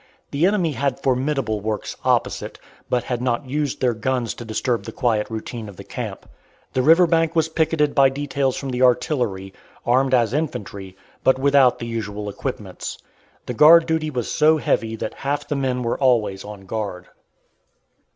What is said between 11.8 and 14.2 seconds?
usual equipments. The guard duty